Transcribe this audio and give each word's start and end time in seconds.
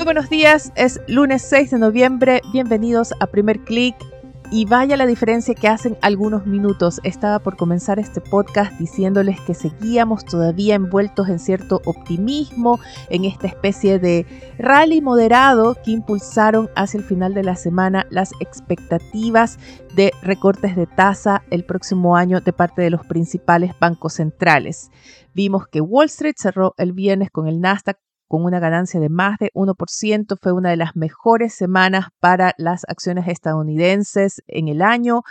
Muy 0.00 0.06
buenos 0.06 0.30
días, 0.30 0.72
es 0.76 0.98
lunes 1.08 1.42
6 1.42 1.72
de 1.72 1.78
noviembre, 1.78 2.40
bienvenidos 2.54 3.12
a 3.20 3.26
Primer 3.26 3.60
Click 3.60 3.94
y 4.50 4.64
vaya 4.64 4.96
la 4.96 5.04
diferencia 5.04 5.54
que 5.54 5.68
hacen 5.68 5.98
algunos 6.00 6.46
minutos. 6.46 7.02
Estaba 7.04 7.38
por 7.38 7.58
comenzar 7.58 7.98
este 7.98 8.22
podcast 8.22 8.72
diciéndoles 8.78 9.38
que 9.42 9.52
seguíamos 9.52 10.24
todavía 10.24 10.74
envueltos 10.74 11.28
en 11.28 11.38
cierto 11.38 11.82
optimismo, 11.84 12.80
en 13.10 13.26
esta 13.26 13.46
especie 13.46 13.98
de 13.98 14.24
rally 14.58 15.02
moderado 15.02 15.76
que 15.84 15.90
impulsaron 15.90 16.70
hacia 16.76 16.96
el 16.96 17.04
final 17.04 17.34
de 17.34 17.44
la 17.44 17.54
semana 17.54 18.06
las 18.08 18.32
expectativas 18.40 19.58
de 19.94 20.12
recortes 20.22 20.76
de 20.76 20.86
tasa 20.86 21.42
el 21.50 21.66
próximo 21.66 22.16
año 22.16 22.40
de 22.40 22.54
parte 22.54 22.80
de 22.80 22.88
los 22.88 23.04
principales 23.04 23.78
bancos 23.78 24.14
centrales. 24.14 24.90
Vimos 25.34 25.68
que 25.68 25.82
Wall 25.82 26.06
Street 26.06 26.36
cerró 26.38 26.74
el 26.78 26.94
viernes 26.94 27.30
con 27.30 27.46
el 27.46 27.60
Nasdaq 27.60 27.98
con 28.30 28.44
una 28.44 28.60
ganancia 28.60 29.00
de 29.00 29.08
más 29.08 29.40
de 29.40 29.50
1%. 29.54 30.38
Fue 30.40 30.52
una 30.52 30.70
de 30.70 30.76
las 30.76 30.94
mejores 30.94 31.52
semanas 31.52 32.10
para 32.20 32.54
las 32.58 32.84
acciones 32.86 33.26
estadounidenses 33.26 34.40
en 34.46 34.68
el 34.68 34.82
año. 34.82 35.22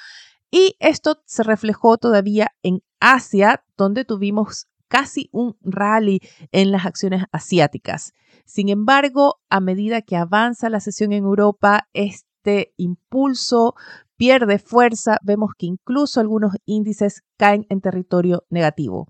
Y 0.51 0.75
esto 0.79 1.21
se 1.25 1.43
reflejó 1.43 1.97
todavía 1.97 2.49
en 2.61 2.81
Asia, 2.99 3.63
donde 3.77 4.03
tuvimos 4.03 4.67
casi 4.89 5.29
un 5.31 5.55
rally 5.61 6.19
en 6.51 6.73
las 6.73 6.85
acciones 6.85 7.23
asiáticas. 7.31 8.11
Sin 8.43 8.67
embargo, 8.67 9.39
a 9.49 9.61
medida 9.61 10.01
que 10.01 10.17
avanza 10.17 10.69
la 10.69 10.81
sesión 10.81 11.13
en 11.13 11.23
Europa, 11.23 11.87
este 11.93 12.73
impulso 12.75 13.75
pierde 14.17 14.59
fuerza. 14.59 15.19
Vemos 15.23 15.51
que 15.57 15.67
incluso 15.67 16.19
algunos 16.19 16.51
índices 16.65 17.21
caen 17.37 17.65
en 17.69 17.79
territorio 17.79 18.43
negativo. 18.49 19.07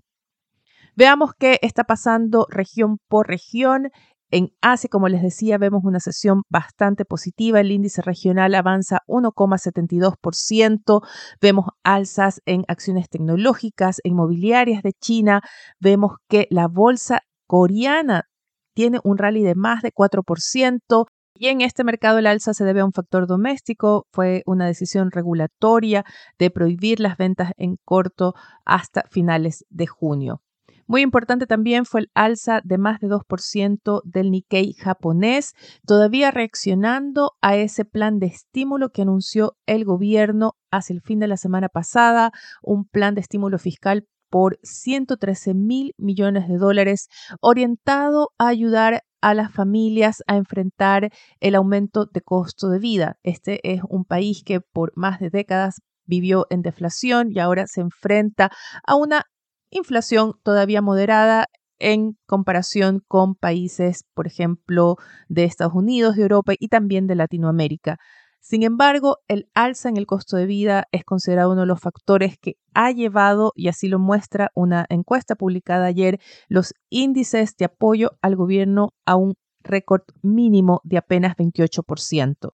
Veamos 0.96 1.32
qué 1.38 1.58
está 1.62 1.84
pasando 1.84 2.46
región 2.50 2.98
por 3.08 3.28
región. 3.28 3.90
En 4.32 4.50
Asia, 4.60 4.88
como 4.88 5.08
les 5.08 5.22
decía, 5.22 5.58
vemos 5.58 5.82
una 5.84 5.98
sesión 5.98 6.42
bastante 6.48 7.04
positiva. 7.04 7.60
El 7.60 7.72
índice 7.72 8.00
regional 8.02 8.54
avanza 8.54 9.00
1,72%. 9.08 11.00
Vemos 11.40 11.66
alzas 11.82 12.40
en 12.46 12.64
acciones 12.68 13.08
tecnológicas, 13.08 14.00
inmobiliarias 14.04 14.82
de 14.82 14.92
China. 14.92 15.42
Vemos 15.80 16.12
que 16.28 16.46
la 16.50 16.68
bolsa 16.68 17.22
coreana 17.46 18.28
tiene 18.74 19.00
un 19.02 19.18
rally 19.18 19.42
de 19.42 19.56
más 19.56 19.82
de 19.82 19.92
4%. 19.92 21.06
Y 21.34 21.48
en 21.48 21.60
este 21.62 21.84
mercado 21.84 22.18
el 22.18 22.26
alza 22.26 22.54
se 22.54 22.64
debe 22.64 22.80
a 22.80 22.84
un 22.84 22.92
factor 22.92 23.26
doméstico, 23.26 24.06
fue 24.12 24.42
una 24.44 24.66
decisión 24.66 25.10
regulatoria 25.10 26.04
de 26.38 26.50
prohibir 26.50 27.00
las 27.00 27.16
ventas 27.16 27.52
en 27.56 27.78
corto 27.84 28.34
hasta 28.64 29.04
finales 29.10 29.64
de 29.70 29.86
junio. 29.86 30.42
Muy 30.90 31.02
importante 31.02 31.46
también 31.46 31.84
fue 31.84 32.00
el 32.00 32.10
alza 32.14 32.62
de 32.64 32.76
más 32.76 32.98
de 32.98 33.06
2% 33.06 34.02
del 34.04 34.32
Nikkei 34.32 34.72
japonés, 34.72 35.52
todavía 35.86 36.32
reaccionando 36.32 37.34
a 37.40 37.54
ese 37.54 37.84
plan 37.84 38.18
de 38.18 38.26
estímulo 38.26 38.90
que 38.90 39.02
anunció 39.02 39.56
el 39.66 39.84
gobierno 39.84 40.54
hacia 40.72 40.94
el 40.94 41.00
fin 41.00 41.20
de 41.20 41.28
la 41.28 41.36
semana 41.36 41.68
pasada, 41.68 42.32
un 42.60 42.86
plan 42.86 43.14
de 43.14 43.20
estímulo 43.20 43.56
fiscal 43.60 44.08
por 44.30 44.58
113 44.64 45.54
mil 45.54 45.94
millones 45.96 46.48
de 46.48 46.58
dólares 46.58 47.06
orientado 47.40 48.30
a 48.36 48.48
ayudar 48.48 49.04
a 49.20 49.34
las 49.34 49.52
familias 49.52 50.24
a 50.26 50.34
enfrentar 50.34 51.10
el 51.38 51.54
aumento 51.54 52.06
de 52.06 52.20
costo 52.20 52.68
de 52.68 52.80
vida. 52.80 53.16
Este 53.22 53.60
es 53.62 53.80
un 53.88 54.04
país 54.04 54.42
que 54.44 54.60
por 54.60 54.90
más 54.96 55.20
de 55.20 55.30
décadas 55.30 55.82
vivió 56.10 56.48
en 56.50 56.62
deflación 56.62 57.28
y 57.30 57.38
ahora 57.38 57.68
se 57.68 57.80
enfrenta 57.80 58.50
a 58.84 58.96
una 58.96 59.26
inflación 59.70 60.34
todavía 60.42 60.82
moderada 60.82 61.46
en 61.78 62.16
comparación 62.26 63.02
con 63.08 63.34
países, 63.34 64.04
por 64.14 64.26
ejemplo, 64.26 64.96
de 65.28 65.44
Estados 65.44 65.74
Unidos, 65.74 66.16
de 66.16 66.22
Europa 66.22 66.52
y 66.58 66.68
también 66.68 67.06
de 67.06 67.14
Latinoamérica. 67.14 67.96
Sin 68.40 68.62
embargo, 68.62 69.18
el 69.28 69.48
alza 69.54 69.88
en 69.88 69.96
el 69.96 70.06
costo 70.06 70.36
de 70.36 70.46
vida 70.46 70.84
es 70.92 71.04
considerado 71.04 71.52
uno 71.52 71.62
de 71.62 71.66
los 71.66 71.80
factores 71.80 72.36
que 72.40 72.54
ha 72.74 72.90
llevado, 72.90 73.52
y 73.54 73.68
así 73.68 73.88
lo 73.88 73.98
muestra 73.98 74.50
una 74.54 74.86
encuesta 74.88 75.34
publicada 75.34 75.86
ayer, 75.86 76.18
los 76.48 76.74
índices 76.88 77.54
de 77.58 77.66
apoyo 77.66 78.12
al 78.22 78.36
gobierno 78.36 78.90
a 79.04 79.16
un 79.16 79.34
récord 79.62 80.02
mínimo 80.22 80.80
de 80.84 80.98
apenas 80.98 81.36
28%. 81.36 82.52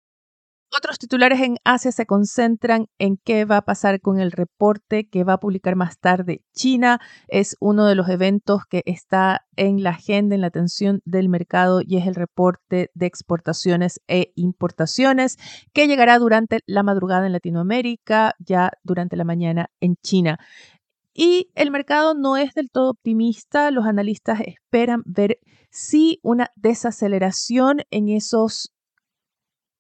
Otros 0.76 0.98
titulares 0.98 1.40
en 1.40 1.58
Asia 1.62 1.92
se 1.92 2.04
concentran 2.04 2.88
en 2.98 3.16
qué 3.16 3.44
va 3.44 3.58
a 3.58 3.64
pasar 3.64 4.00
con 4.00 4.18
el 4.18 4.32
reporte 4.32 5.08
que 5.08 5.22
va 5.22 5.34
a 5.34 5.38
publicar 5.38 5.76
más 5.76 6.00
tarde 6.00 6.42
China. 6.52 7.00
Es 7.28 7.56
uno 7.60 7.86
de 7.86 7.94
los 7.94 8.08
eventos 8.08 8.62
que 8.68 8.82
está 8.84 9.46
en 9.54 9.84
la 9.84 9.90
agenda, 9.90 10.34
en 10.34 10.40
la 10.40 10.48
atención 10.48 11.00
del 11.04 11.28
mercado 11.28 11.80
y 11.80 11.98
es 11.98 12.08
el 12.08 12.16
reporte 12.16 12.90
de 12.92 13.06
exportaciones 13.06 14.00
e 14.08 14.32
importaciones 14.34 15.36
que 15.72 15.86
llegará 15.86 16.18
durante 16.18 16.58
la 16.66 16.82
madrugada 16.82 17.26
en 17.26 17.32
Latinoamérica, 17.32 18.34
ya 18.40 18.72
durante 18.82 19.16
la 19.16 19.22
mañana 19.22 19.70
en 19.78 19.94
China. 20.02 20.40
Y 21.14 21.52
el 21.54 21.70
mercado 21.70 22.14
no 22.14 22.36
es 22.36 22.52
del 22.54 22.70
todo 22.72 22.90
optimista. 22.90 23.70
Los 23.70 23.86
analistas 23.86 24.40
esperan 24.44 25.02
ver 25.06 25.38
si 25.70 26.18
una 26.24 26.50
desaceleración 26.56 27.82
en 27.90 28.08
esos 28.08 28.73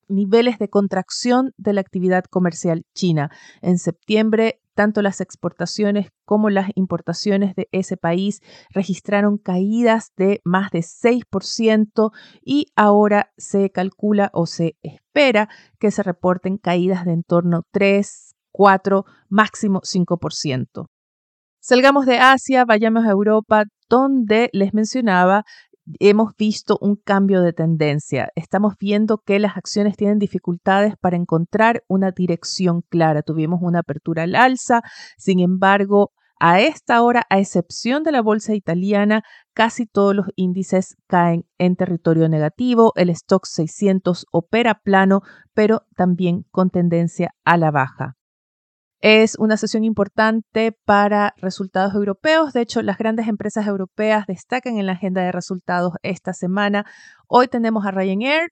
niveles 0.08 0.58
de 0.58 0.68
contracción 0.68 1.52
de 1.56 1.72
la 1.72 1.80
actividad 1.80 2.24
comercial 2.24 2.84
china. 2.94 3.30
En 3.62 3.78
septiembre, 3.78 4.60
tanto 4.74 5.02
las 5.02 5.20
exportaciones 5.20 6.08
como 6.24 6.50
las 6.50 6.70
importaciones 6.74 7.54
de 7.54 7.68
ese 7.72 7.96
país 7.96 8.40
registraron 8.70 9.38
caídas 9.38 10.12
de 10.16 10.40
más 10.44 10.70
de 10.70 10.80
6% 10.80 12.10
y 12.42 12.66
ahora 12.76 13.30
se 13.36 13.70
calcula 13.70 14.30
o 14.32 14.46
se 14.46 14.76
espera 14.82 15.48
que 15.78 15.90
se 15.90 16.02
reporten 16.02 16.58
caídas 16.58 17.04
de 17.04 17.12
en 17.12 17.22
torno 17.22 17.62
3, 17.70 18.34
4, 18.50 19.04
máximo 19.28 19.80
5%. 19.80 20.86
Salgamos 21.60 22.04
de 22.04 22.18
Asia, 22.18 22.64
vayamos 22.66 23.06
a 23.06 23.10
Europa, 23.10 23.64
donde 23.88 24.50
les 24.52 24.74
mencionaba 24.74 25.44
hemos 25.98 26.34
visto 26.36 26.78
un 26.80 26.96
cambio 26.96 27.42
de 27.42 27.52
tendencia. 27.52 28.30
Estamos 28.34 28.74
viendo 28.78 29.18
que 29.18 29.38
las 29.38 29.56
acciones 29.56 29.96
tienen 29.96 30.18
dificultades 30.18 30.94
para 31.00 31.16
encontrar 31.16 31.82
una 31.88 32.10
dirección 32.10 32.82
clara. 32.88 33.22
Tuvimos 33.22 33.60
una 33.62 33.80
apertura 33.80 34.24
al 34.24 34.34
alza, 34.34 34.82
sin 35.16 35.40
embargo, 35.40 36.12
a 36.40 36.60
esta 36.60 37.00
hora, 37.02 37.24
a 37.30 37.38
excepción 37.38 38.02
de 38.02 38.12
la 38.12 38.20
bolsa 38.20 38.54
italiana, 38.54 39.22
casi 39.54 39.86
todos 39.86 40.14
los 40.14 40.26
índices 40.36 40.96
caen 41.06 41.46
en 41.58 41.76
territorio 41.76 42.28
negativo. 42.28 42.92
El 42.96 43.10
stock 43.10 43.46
600 43.46 44.26
opera 44.32 44.74
plano, 44.74 45.22
pero 45.54 45.86
también 45.96 46.44
con 46.50 46.70
tendencia 46.70 47.34
a 47.44 47.56
la 47.56 47.70
baja. 47.70 48.16
Es 49.06 49.36
una 49.38 49.58
sesión 49.58 49.84
importante 49.84 50.72
para 50.72 51.34
resultados 51.36 51.92
europeos. 51.92 52.54
De 52.54 52.62
hecho, 52.62 52.80
las 52.80 52.96
grandes 52.96 53.28
empresas 53.28 53.66
europeas 53.66 54.26
destacan 54.26 54.78
en 54.78 54.86
la 54.86 54.92
agenda 54.92 55.20
de 55.22 55.30
resultados 55.30 55.92
esta 56.02 56.32
semana. 56.32 56.86
Hoy 57.28 57.48
tenemos 57.48 57.84
a 57.84 57.90
Ryanair. 57.90 58.48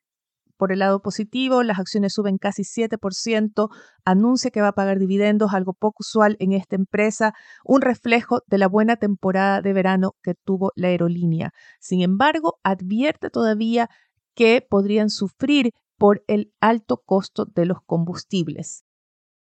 Por 0.59 0.71
el 0.71 0.81
lado 0.81 1.01
positivo, 1.01 1.63
las 1.63 1.79
acciones 1.79 2.13
suben 2.13 2.37
casi 2.37 2.65
7%, 2.65 3.71
anuncia 4.05 4.51
que 4.51 4.61
va 4.61 4.69
a 4.69 4.75
pagar 4.75 4.99
dividendos, 4.99 5.55
algo 5.55 5.73
poco 5.73 6.01
usual 6.01 6.37
en 6.39 6.53
esta 6.53 6.77
empresa, 6.77 7.33
un 7.65 7.81
reflejo 7.81 8.43
de 8.47 8.59
la 8.59 8.69
buena 8.69 8.97
temporada 8.97 9.63
de 9.63 9.73
verano 9.73 10.17
que 10.23 10.35
tuvo 10.35 10.71
la 10.77 10.89
aerolínea. 10.89 11.53
Sin 11.81 12.03
embargo, 12.03 12.59
advierte 12.63 13.31
todavía 13.31 13.89
que 14.35 14.61
podrían 14.69 15.09
sufrir 15.09 15.71
por 15.97 16.23
el 16.27 16.53
alto 16.61 17.01
costo 17.07 17.47
de 17.47 17.65
los 17.65 17.79
combustibles. 17.87 18.85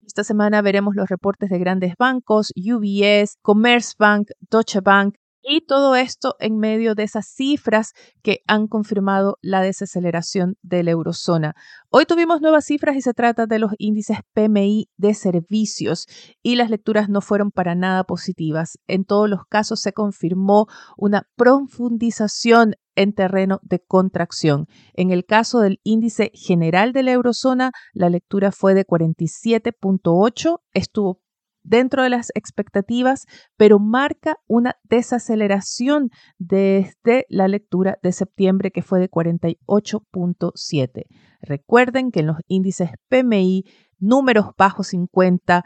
Esta 0.06 0.24
semana 0.24 0.62
veremos 0.62 0.96
los 0.96 1.10
reportes 1.10 1.50
de 1.50 1.60
grandes 1.60 1.96
bancos, 1.98 2.54
UBS, 2.56 3.38
Commerzbank, 3.42 4.30
Deutsche 4.52 4.82
Bank, 4.82 5.16
Y 5.46 5.66
todo 5.68 5.96
esto 5.96 6.36
en 6.40 6.58
medio 6.58 6.96
de 6.96 7.04
esas 7.04 7.28
cifras 7.28 7.92
que 8.22 8.40
han 8.48 8.68
confirmado 8.68 9.38
la 9.42 9.62
desaceleración 9.62 10.56
de 10.62 10.84
la 10.84 10.92
eurozona. 10.92 11.54
Hoy 11.90 12.06
tuvimos 12.06 12.40
nuevas 12.40 12.64
cifras 12.64 12.96
y 12.96 13.02
se 13.02 13.14
trata 13.14 13.46
de 13.46 13.60
los 13.60 13.74
índices 13.78 14.20
PMI 14.32 14.90
de 14.96 15.14
servicios 15.14 16.08
y 16.42 16.56
las 16.56 16.70
lecturas 16.70 17.10
no 17.10 17.20
fueron 17.20 17.52
para 17.52 17.76
nada 17.76 18.06
positivas. 18.06 18.80
En 18.88 19.04
todos 19.04 19.30
los 19.30 19.42
casos 19.50 19.82
se 19.82 19.92
confirmó 19.92 20.68
una 20.96 21.28
profundización 21.36 22.76
en 22.96 23.12
terreno 23.12 23.60
de 23.64 23.80
contracción. 23.80 24.68
En 24.94 25.12
el 25.12 25.26
caso 25.26 25.60
del 25.60 25.82
índice 25.84 26.32
general 26.34 26.94
de 26.94 27.04
la 27.04 27.12
eurozona, 27.12 27.72
la 27.94 28.10
lectura 28.10 28.54
fue 28.54 28.74
de 28.76 28.86
47.8, 28.86 30.62
estuvo 30.74 31.20
dentro 31.64 32.04
de 32.04 32.10
las 32.10 32.32
expectativas, 32.36 33.26
pero 33.58 33.80
marca 33.80 34.38
una 34.48 34.76
desaceleración 34.84 36.10
desde 36.38 37.26
la 37.30 37.48
lectura 37.48 37.98
de 38.04 38.12
septiembre 38.12 38.72
que 38.72 38.82
fue 38.82 39.00
de 39.00 39.10
48.7. 39.10 41.06
Recuerden 41.42 42.12
que 42.12 42.20
en 42.22 42.28
los 42.28 42.38
índices 42.48 42.92
PMI, 43.10 43.66
números 44.00 44.48
bajo 44.58 44.84
50 44.84 45.64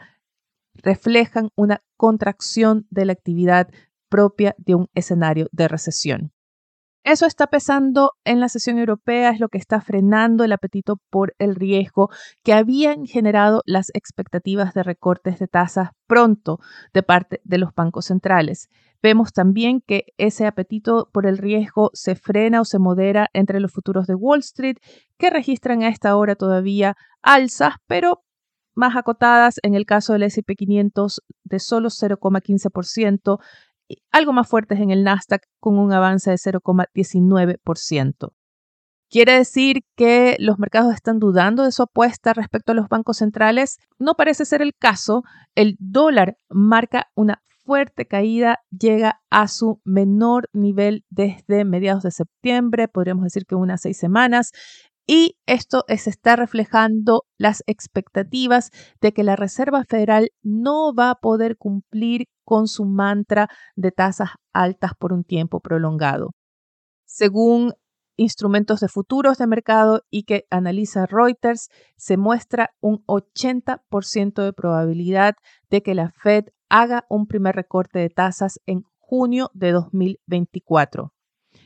reflejan 0.74 1.50
una 1.56 1.82
contracción 1.96 2.86
de 2.90 3.04
la 3.04 3.12
actividad 3.12 3.68
propia 4.08 4.54
de 4.58 4.74
un 4.74 4.88
escenario 4.94 5.48
de 5.52 5.68
recesión. 5.68 6.32
Eso 7.08 7.24
está 7.24 7.46
pesando 7.46 8.12
en 8.24 8.38
la 8.38 8.50
sesión 8.50 8.78
europea, 8.78 9.30
es 9.30 9.40
lo 9.40 9.48
que 9.48 9.56
está 9.56 9.80
frenando 9.80 10.44
el 10.44 10.52
apetito 10.52 11.00
por 11.08 11.34
el 11.38 11.54
riesgo 11.54 12.10
que 12.44 12.52
habían 12.52 13.06
generado 13.06 13.62
las 13.64 13.90
expectativas 13.94 14.74
de 14.74 14.82
recortes 14.82 15.38
de 15.38 15.48
tasas 15.48 15.92
pronto 16.06 16.58
de 16.92 17.02
parte 17.02 17.40
de 17.44 17.56
los 17.56 17.74
bancos 17.74 18.04
centrales. 18.04 18.68
Vemos 19.02 19.32
también 19.32 19.80
que 19.80 20.12
ese 20.18 20.46
apetito 20.46 21.08
por 21.10 21.24
el 21.24 21.38
riesgo 21.38 21.88
se 21.94 22.14
frena 22.14 22.60
o 22.60 22.66
se 22.66 22.78
modera 22.78 23.30
entre 23.32 23.58
los 23.58 23.72
futuros 23.72 24.06
de 24.06 24.14
Wall 24.14 24.40
Street, 24.40 24.76
que 25.16 25.30
registran 25.30 25.82
a 25.84 25.88
esta 25.88 26.14
hora 26.14 26.34
todavía 26.34 26.94
alzas, 27.22 27.76
pero 27.86 28.22
más 28.74 28.96
acotadas 28.96 29.60
en 29.62 29.74
el 29.74 29.86
caso 29.86 30.12
del 30.12 30.24
S&P 30.24 30.54
500 30.54 31.22
de 31.44 31.58
solo 31.58 31.88
0,15%, 31.88 33.38
algo 34.10 34.32
más 34.32 34.48
fuertes 34.48 34.80
en 34.80 34.90
el 34.90 35.04
Nasdaq 35.04 35.42
con 35.60 35.78
un 35.78 35.92
avance 35.92 36.30
de 36.30 36.36
0,19%. 36.36 38.32
¿Quiere 39.10 39.32
decir 39.32 39.84
que 39.96 40.36
los 40.38 40.58
mercados 40.58 40.94
están 40.94 41.18
dudando 41.18 41.62
de 41.62 41.72
su 41.72 41.82
apuesta 41.82 42.34
respecto 42.34 42.72
a 42.72 42.74
los 42.74 42.88
bancos 42.88 43.18
centrales? 43.18 43.78
No 43.98 44.14
parece 44.14 44.44
ser 44.44 44.60
el 44.60 44.74
caso. 44.78 45.22
El 45.54 45.76
dólar 45.78 46.36
marca 46.50 47.06
una 47.14 47.40
fuerte 47.64 48.06
caída, 48.06 48.60
llega 48.70 49.20
a 49.30 49.48
su 49.48 49.80
menor 49.84 50.48
nivel 50.52 51.04
desde 51.10 51.64
mediados 51.64 52.02
de 52.02 52.10
septiembre, 52.10 52.88
podríamos 52.88 53.24
decir 53.24 53.44
que 53.46 53.54
unas 53.54 53.80
seis 53.82 53.98
semanas. 53.98 54.52
Y 55.06 55.38
esto 55.46 55.84
se 55.86 56.10
está 56.10 56.36
reflejando 56.36 57.24
las 57.38 57.62
expectativas 57.66 58.70
de 59.00 59.12
que 59.12 59.22
la 59.22 59.36
Reserva 59.36 59.84
Federal 59.84 60.28
no 60.42 60.94
va 60.94 61.10
a 61.10 61.14
poder 61.14 61.56
cumplir 61.56 62.26
con 62.48 62.66
su 62.66 62.86
mantra 62.86 63.46
de 63.76 63.92
tasas 63.92 64.30
altas 64.54 64.92
por 64.98 65.12
un 65.12 65.22
tiempo 65.22 65.60
prolongado. 65.60 66.30
Según 67.04 67.74
instrumentos 68.16 68.80
de 68.80 68.88
futuros 68.88 69.36
de 69.36 69.46
mercado 69.46 70.00
y 70.10 70.22
que 70.22 70.46
analiza 70.48 71.04
Reuters, 71.04 71.68
se 71.98 72.16
muestra 72.16 72.70
un 72.80 73.04
80% 73.04 74.42
de 74.42 74.54
probabilidad 74.54 75.34
de 75.68 75.82
que 75.82 75.94
la 75.94 76.10
Fed 76.10 76.46
haga 76.70 77.04
un 77.10 77.26
primer 77.26 77.54
recorte 77.54 77.98
de 77.98 78.08
tasas 78.08 78.60
en 78.64 78.80
junio 78.96 79.50
de 79.52 79.72
2024. 79.72 81.12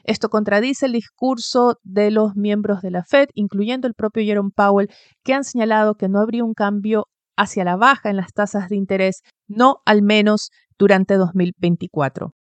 Esto 0.03 0.31
contradice 0.31 0.87
el 0.87 0.95
discurso 0.95 1.79
de 1.85 2.11
los 2.11 2.35
miembros 2.35 2.83
de 2.83 2.91
la 2.91 3.05
Fed, 3.05 3.29
incluyendo 3.35 3.87
el 3.87 3.95
propio 3.95 4.25
Jerome 4.25 4.51
Powell, 4.53 4.91
que 5.23 5.33
han 5.33 5.45
señalado 5.45 5.95
que 5.95 6.09
no 6.09 6.19
habría 6.19 6.43
un 6.43 6.55
cambio 6.55 7.07
hacia 7.37 7.65
la 7.65 7.77
baja 7.77 8.11
en 8.11 8.17
las 8.17 8.33
tasas 8.33 8.69
de 8.69 8.77
interés, 8.77 9.23
no 9.49 9.79
al 9.85 10.03
menos 10.03 10.51
durante 10.79 11.15
2024. 11.15 12.35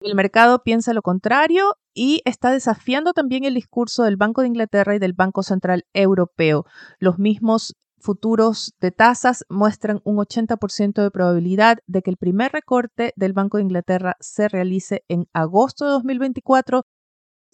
El 0.00 0.14
mercado 0.16 0.62
piensa 0.64 0.92
lo 0.94 1.02
contrario 1.02 1.76
y 1.94 2.22
está 2.24 2.50
desafiando 2.50 3.12
también 3.12 3.44
el 3.44 3.54
discurso 3.54 4.02
del 4.02 4.16
Banco 4.16 4.40
de 4.40 4.48
Inglaterra 4.48 4.96
y 4.96 4.98
del 4.98 5.12
Banco 5.12 5.42
Central 5.42 5.84
Europeo. 5.92 6.64
Los 6.98 7.18
mismos 7.18 7.76
futuros 7.98 8.74
de 8.80 8.90
tasas 8.90 9.44
muestran 9.48 10.00
un 10.04 10.16
80% 10.16 11.02
de 11.02 11.10
probabilidad 11.10 11.78
de 11.86 12.02
que 12.02 12.10
el 12.10 12.16
primer 12.16 12.50
recorte 12.50 13.12
del 13.16 13.32
Banco 13.32 13.58
de 13.58 13.62
Inglaterra 13.62 14.16
se 14.18 14.48
realice 14.48 15.04
en 15.08 15.28
agosto 15.32 15.84
de 15.84 15.92
2024 15.92 16.82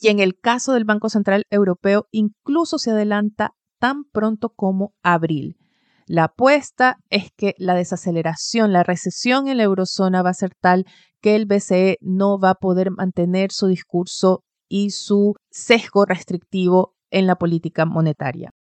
y 0.01 0.09
en 0.09 0.21
el 0.21 0.39
caso 0.41 0.73
del 0.73 0.85
Banco 0.85 1.11
Central 1.11 1.45
Europeo 1.51 2.07
incluso 2.13 2.79
se 2.79 2.93
adelanta 2.93 3.55
tan 3.79 4.05
pronto 4.05 4.51
como 4.51 4.95
abril. 5.03 5.59
La 6.09 6.25
apuesta 6.25 6.97
es 7.11 7.31
que 7.37 7.55
la 7.59 7.75
desaceleración, 7.75 8.73
la 8.73 8.83
recesión 8.83 9.47
en 9.47 9.59
la 9.59 9.65
eurozona 9.65 10.23
va 10.23 10.31
a 10.31 10.35
ser 10.35 10.53
tal 10.59 10.87
que 11.21 11.37
el 11.37 11.45
BCE 11.45 11.99
no 12.01 12.39
va 12.41 12.51
a 12.51 12.55
poder 12.55 12.91
mantener 12.91 13.53
su 13.53 13.67
discurso 13.67 14.43
y 14.71 14.91
su 14.91 15.35
sesgo 15.51 16.07
restrictivo 16.07 16.95
en 17.11 17.27
la 17.27 17.37
política 17.37 17.85
monetaria. 17.85 18.53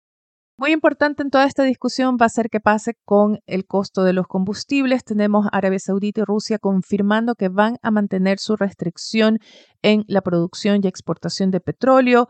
Muy 0.59 0.71
importante 0.73 1.23
en 1.23 1.29
toda 1.29 1.45
esta 1.45 1.63
discusión 1.63 2.17
va 2.21 2.25
a 2.25 2.29
ser 2.29 2.49
qué 2.49 2.59
pase 2.59 2.95
con 3.05 3.39
el 3.45 3.65
costo 3.65 4.03
de 4.03 4.11
los 4.11 4.27
combustibles. 4.27 5.05
Tenemos 5.05 5.47
Arabia 5.53 5.79
Saudita 5.79 6.21
y 6.21 6.23
Rusia 6.25 6.57
confirmando 6.57 7.35
que 7.35 7.47
van 7.47 7.77
a 7.81 7.91
mantener 7.91 8.39
su 8.39 8.57
restricción 8.57 9.37
en 9.83 10.03
la 10.07 10.21
producción 10.21 10.81
y 10.83 10.87
exportación 10.87 11.51
de 11.51 11.61
petróleo. 11.61 12.27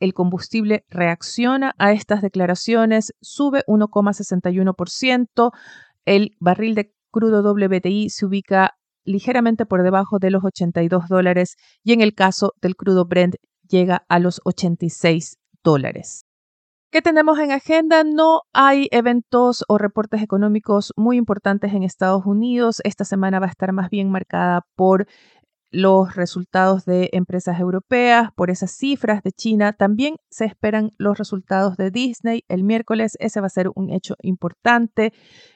El 0.00 0.14
combustible 0.14 0.84
reacciona 0.88 1.74
a 1.78 1.92
estas 1.92 2.22
declaraciones, 2.22 3.12
sube 3.20 3.62
1,61%. 3.66 5.52
El 6.04 6.36
barril 6.40 6.74
de 6.74 6.92
crudo 7.10 7.42
WTI 7.42 8.10
se 8.10 8.26
ubica 8.26 8.74
ligeramente 9.04 9.66
por 9.66 9.82
debajo 9.82 10.18
de 10.18 10.30
los 10.30 10.44
82 10.44 11.08
dólares 11.08 11.56
y 11.82 11.92
en 11.92 12.00
el 12.00 12.14
caso 12.14 12.52
del 12.60 12.76
crudo 12.76 13.04
Brent 13.06 13.36
llega 13.68 14.04
a 14.08 14.18
los 14.18 14.40
86 14.44 15.36
dólares. 15.62 16.24
¿Qué 16.90 17.02
tenemos 17.02 17.38
en 17.40 17.50
agenda? 17.50 18.04
No 18.04 18.42
hay 18.52 18.86
eventos 18.92 19.64
o 19.66 19.78
reportes 19.78 20.22
económicos 20.22 20.92
muy 20.96 21.16
importantes 21.16 21.72
en 21.72 21.82
Estados 21.82 22.24
Unidos. 22.24 22.80
Esta 22.84 23.04
semana 23.04 23.40
va 23.40 23.46
a 23.46 23.50
estar 23.50 23.72
más 23.72 23.90
bien 23.90 24.10
marcada 24.10 24.64
por 24.76 25.08
los 25.74 26.14
resultados 26.14 26.84
de 26.84 27.10
empresas 27.12 27.58
europeas, 27.58 28.30
por 28.36 28.48
esas 28.48 28.70
cifras 28.70 29.22
de 29.22 29.32
China. 29.32 29.72
También 29.72 30.16
se 30.30 30.44
esperan 30.44 30.92
los 30.98 31.18
resultados 31.18 31.76
de 31.76 31.90
Disney 31.90 32.44
el 32.48 32.62
miércoles. 32.62 33.16
Ese 33.18 33.40
va 33.40 33.48
a 33.48 33.50
ser 33.50 33.70
un 33.74 33.90
hecho 33.90 34.14
importante. 34.22 35.12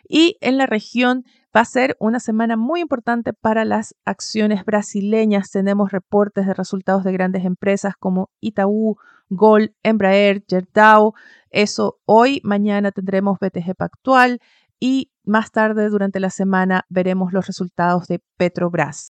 Y 0.08 0.36
en 0.40 0.58
la 0.58 0.66
región 0.66 1.24
va 1.56 1.60
a 1.60 1.64
ser 1.64 1.96
una 2.00 2.18
semana 2.18 2.56
muy 2.56 2.80
importante 2.80 3.32
para 3.32 3.64
las 3.64 3.94
acciones 4.04 4.64
brasileñas. 4.64 5.50
Tenemos 5.50 5.92
reportes 5.92 6.46
de 6.46 6.54
resultados 6.54 7.04
de 7.04 7.12
grandes 7.12 7.44
empresas 7.44 7.94
como 7.96 8.30
Itaú, 8.40 8.96
Gol, 9.28 9.74
Embraer, 9.84 10.42
Gerdau. 10.48 11.14
Eso 11.50 12.00
hoy, 12.06 12.40
mañana 12.42 12.90
tendremos 12.90 13.38
BTG 13.38 13.76
Pactual 13.76 14.40
y 14.80 15.12
más 15.22 15.52
tarde 15.52 15.88
durante 15.90 16.18
la 16.18 16.30
semana 16.30 16.84
veremos 16.88 17.32
los 17.32 17.46
resultados 17.46 18.08
de 18.08 18.20
Petrobras. 18.36 19.12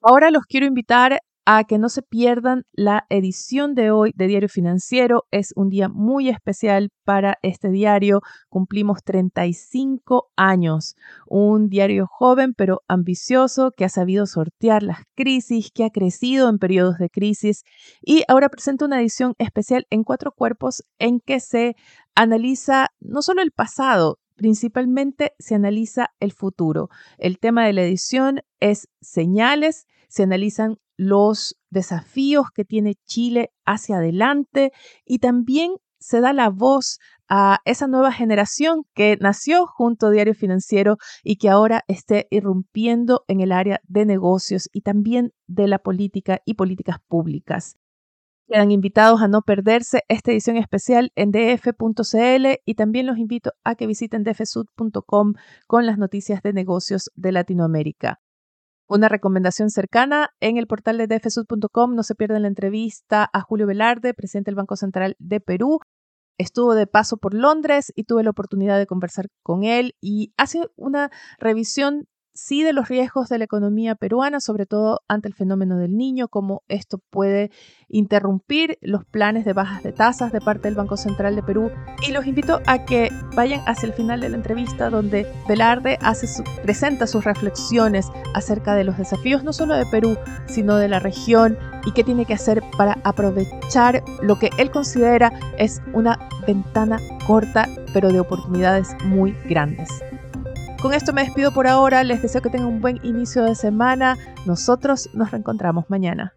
Ahora 0.00 0.30
los 0.30 0.44
quiero 0.46 0.64
invitar 0.64 1.18
a 1.44 1.64
que 1.64 1.76
no 1.76 1.88
se 1.88 2.02
pierdan 2.02 2.62
la 2.72 3.06
edición 3.08 3.74
de 3.74 3.90
hoy 3.90 4.12
de 4.14 4.28
Diario 4.28 4.48
Financiero. 4.48 5.24
Es 5.32 5.52
un 5.56 5.70
día 5.70 5.88
muy 5.88 6.28
especial 6.28 6.90
para 7.04 7.38
este 7.42 7.70
diario. 7.70 8.20
Cumplimos 8.48 9.02
35 9.02 10.30
años. 10.36 10.94
Un 11.26 11.68
diario 11.68 12.06
joven 12.06 12.54
pero 12.54 12.82
ambicioso 12.86 13.72
que 13.76 13.84
ha 13.84 13.88
sabido 13.88 14.26
sortear 14.26 14.84
las 14.84 14.98
crisis, 15.16 15.70
que 15.74 15.82
ha 15.82 15.90
crecido 15.90 16.48
en 16.48 16.58
periodos 16.58 16.98
de 16.98 17.10
crisis 17.10 17.64
y 18.00 18.22
ahora 18.28 18.50
presenta 18.50 18.84
una 18.84 19.00
edición 19.00 19.34
especial 19.38 19.84
en 19.90 20.04
cuatro 20.04 20.30
cuerpos 20.30 20.84
en 21.00 21.18
que 21.18 21.40
se 21.40 21.74
analiza 22.14 22.88
no 23.00 23.20
solo 23.20 23.42
el 23.42 23.50
pasado, 23.50 24.18
principalmente 24.38 25.32
se 25.38 25.56
analiza 25.56 26.14
el 26.20 26.32
futuro. 26.32 26.88
El 27.18 27.38
tema 27.38 27.66
de 27.66 27.74
la 27.74 27.82
edición 27.82 28.40
es 28.60 28.88
señales, 29.02 29.86
se 30.08 30.22
analizan 30.22 30.78
los 30.96 31.58
desafíos 31.70 32.46
que 32.54 32.64
tiene 32.64 32.94
Chile 33.04 33.50
hacia 33.66 33.96
adelante 33.96 34.72
y 35.04 35.18
también 35.18 35.72
se 36.00 36.20
da 36.20 36.32
la 36.32 36.48
voz 36.48 36.98
a 37.28 37.58
esa 37.64 37.88
nueva 37.88 38.12
generación 38.12 38.84
que 38.94 39.18
nació 39.20 39.66
junto 39.66 40.06
a 40.06 40.10
Diario 40.10 40.34
Financiero 40.34 40.96
y 41.22 41.36
que 41.36 41.50
ahora 41.50 41.84
esté 41.88 42.28
irrumpiendo 42.30 43.24
en 43.26 43.40
el 43.40 43.52
área 43.52 43.80
de 43.88 44.06
negocios 44.06 44.70
y 44.72 44.82
también 44.82 45.32
de 45.48 45.66
la 45.66 45.80
política 45.80 46.40
y 46.46 46.54
políticas 46.54 46.98
públicas. 47.08 47.76
Quedan 48.48 48.70
invitados 48.70 49.20
a 49.20 49.28
no 49.28 49.42
perderse 49.42 50.04
esta 50.08 50.30
edición 50.32 50.56
especial 50.56 51.12
en 51.16 51.32
df.cl 51.32 52.46
y 52.64 52.74
también 52.76 53.06
los 53.06 53.18
invito 53.18 53.52
a 53.62 53.74
que 53.74 53.86
visiten 53.86 54.24
dfsud.com 54.24 55.34
con 55.66 55.84
las 55.84 55.98
noticias 55.98 56.40
de 56.40 56.54
negocios 56.54 57.10
de 57.14 57.32
Latinoamérica. 57.32 58.20
Una 58.88 59.10
recomendación 59.10 59.68
cercana 59.68 60.30
en 60.40 60.56
el 60.56 60.66
portal 60.66 60.96
de 60.96 61.06
dfsud.com. 61.08 61.94
No 61.94 62.02
se 62.02 62.14
pierdan 62.14 62.40
la 62.40 62.48
entrevista 62.48 63.28
a 63.30 63.42
Julio 63.42 63.66
Velarde, 63.66 64.14
presidente 64.14 64.50
del 64.50 64.56
Banco 64.56 64.76
Central 64.76 65.14
de 65.18 65.40
Perú. 65.40 65.80
Estuvo 66.38 66.74
de 66.74 66.86
paso 66.86 67.18
por 67.18 67.34
Londres 67.34 67.92
y 67.96 68.04
tuve 68.04 68.24
la 68.24 68.30
oportunidad 68.30 68.78
de 68.78 68.86
conversar 68.86 69.26
con 69.42 69.62
él 69.62 69.94
y 70.00 70.32
hace 70.38 70.62
una 70.74 71.10
revisión 71.38 72.06
sí 72.38 72.62
de 72.62 72.72
los 72.72 72.88
riesgos 72.88 73.28
de 73.28 73.38
la 73.38 73.44
economía 73.44 73.96
peruana, 73.96 74.38
sobre 74.38 74.64
todo 74.64 75.00
ante 75.08 75.26
el 75.26 75.34
fenómeno 75.34 75.76
del 75.76 75.96
niño, 75.96 76.28
cómo 76.28 76.62
esto 76.68 76.98
puede 77.10 77.50
interrumpir 77.88 78.78
los 78.80 79.04
planes 79.04 79.44
de 79.44 79.52
bajas 79.52 79.82
de 79.82 79.92
tasas 79.92 80.30
de 80.30 80.40
parte 80.40 80.68
del 80.68 80.76
Banco 80.76 80.96
Central 80.96 81.34
de 81.34 81.42
Perú. 81.42 81.70
Y 82.06 82.12
los 82.12 82.26
invito 82.26 82.60
a 82.66 82.84
que 82.84 83.10
vayan 83.34 83.60
hacia 83.66 83.88
el 83.88 83.92
final 83.92 84.20
de 84.20 84.28
la 84.28 84.36
entrevista 84.36 84.88
donde 84.88 85.26
Velarde 85.48 85.98
hace 86.00 86.28
presenta 86.62 87.08
sus 87.08 87.24
reflexiones 87.24 88.06
acerca 88.34 88.74
de 88.74 88.84
los 88.84 88.96
desafíos 88.98 89.42
no 89.42 89.52
solo 89.52 89.74
de 89.74 89.86
Perú, 89.86 90.16
sino 90.46 90.76
de 90.76 90.88
la 90.88 91.00
región 91.00 91.58
y 91.84 91.92
qué 91.92 92.04
tiene 92.04 92.24
que 92.24 92.34
hacer 92.34 92.62
para 92.76 92.98
aprovechar 93.02 94.04
lo 94.22 94.38
que 94.38 94.50
él 94.58 94.70
considera 94.70 95.32
es 95.58 95.82
una 95.92 96.18
ventana 96.46 97.00
corta, 97.26 97.66
pero 97.92 98.12
de 98.12 98.20
oportunidades 98.20 98.94
muy 99.04 99.32
grandes. 99.48 99.88
Con 100.80 100.94
esto 100.94 101.12
me 101.12 101.24
despido 101.24 101.52
por 101.52 101.66
ahora, 101.66 102.04
les 102.04 102.22
deseo 102.22 102.40
que 102.40 102.50
tengan 102.50 102.68
un 102.68 102.80
buen 102.80 103.00
inicio 103.02 103.42
de 103.42 103.56
semana. 103.56 104.16
Nosotros 104.46 105.10
nos 105.12 105.32
reencontramos 105.32 105.86
mañana. 105.88 106.34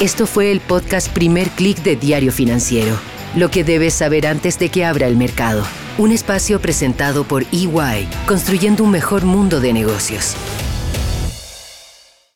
Esto 0.00 0.26
fue 0.26 0.52
el 0.52 0.60
podcast 0.60 1.08
Primer 1.10 1.48
Click 1.50 1.82
de 1.82 1.96
Diario 1.96 2.30
Financiero, 2.30 2.96
lo 3.36 3.50
que 3.50 3.64
debes 3.64 3.94
saber 3.94 4.26
antes 4.26 4.58
de 4.58 4.68
que 4.68 4.84
abra 4.84 5.06
el 5.06 5.16
mercado. 5.16 5.62
Un 5.96 6.12
espacio 6.12 6.60
presentado 6.60 7.24
por 7.24 7.44
EY, 7.52 8.06
construyendo 8.26 8.84
un 8.84 8.90
mejor 8.90 9.24
mundo 9.24 9.60
de 9.60 9.72
negocios. 9.72 10.36